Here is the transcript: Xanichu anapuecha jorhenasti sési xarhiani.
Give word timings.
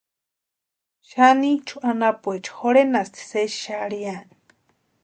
Xanichu 1.09 1.77
anapuecha 1.91 2.51
jorhenasti 2.63 3.21
sési 3.31 3.61
xarhiani. 3.69 4.35